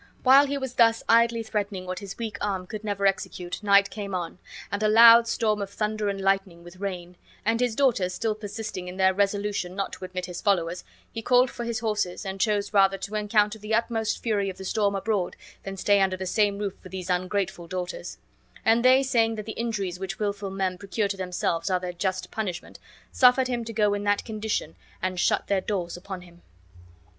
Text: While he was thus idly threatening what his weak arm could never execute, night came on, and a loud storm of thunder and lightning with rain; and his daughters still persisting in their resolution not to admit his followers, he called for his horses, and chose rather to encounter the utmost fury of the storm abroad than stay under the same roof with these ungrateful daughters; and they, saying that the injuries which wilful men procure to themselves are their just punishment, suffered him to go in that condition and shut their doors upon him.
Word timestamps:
While 0.23 0.47
he 0.47 0.57
was 0.57 0.73
thus 0.73 1.03
idly 1.07 1.43
threatening 1.43 1.85
what 1.85 1.99
his 1.99 2.17
weak 2.17 2.39
arm 2.41 2.65
could 2.65 2.83
never 2.83 3.05
execute, 3.05 3.61
night 3.61 3.91
came 3.91 4.15
on, 4.15 4.39
and 4.71 4.81
a 4.81 4.87
loud 4.87 5.27
storm 5.27 5.61
of 5.61 5.69
thunder 5.69 6.09
and 6.09 6.19
lightning 6.19 6.63
with 6.63 6.77
rain; 6.79 7.17
and 7.45 7.59
his 7.59 7.75
daughters 7.75 8.11
still 8.11 8.33
persisting 8.33 8.87
in 8.87 8.97
their 8.97 9.13
resolution 9.13 9.75
not 9.75 9.93
to 9.93 10.03
admit 10.03 10.25
his 10.25 10.41
followers, 10.41 10.83
he 11.11 11.21
called 11.21 11.51
for 11.51 11.65
his 11.65 11.81
horses, 11.81 12.25
and 12.25 12.41
chose 12.41 12.73
rather 12.73 12.97
to 12.97 13.13
encounter 13.13 13.59
the 13.59 13.75
utmost 13.75 14.23
fury 14.23 14.49
of 14.49 14.57
the 14.57 14.65
storm 14.65 14.95
abroad 14.95 15.35
than 15.61 15.77
stay 15.77 16.01
under 16.01 16.17
the 16.17 16.25
same 16.25 16.57
roof 16.57 16.73
with 16.81 16.91
these 16.91 17.11
ungrateful 17.11 17.67
daughters; 17.67 18.17
and 18.65 18.83
they, 18.83 19.03
saying 19.03 19.35
that 19.35 19.45
the 19.45 19.51
injuries 19.51 19.99
which 19.99 20.17
wilful 20.17 20.49
men 20.49 20.79
procure 20.79 21.07
to 21.07 21.15
themselves 21.17 21.69
are 21.69 21.79
their 21.79 21.93
just 21.93 22.31
punishment, 22.31 22.79
suffered 23.11 23.47
him 23.47 23.63
to 23.63 23.71
go 23.71 23.93
in 23.93 24.03
that 24.03 24.25
condition 24.25 24.75
and 24.99 25.19
shut 25.19 25.45
their 25.45 25.61
doors 25.61 25.95
upon 25.95 26.21
him. 26.21 26.41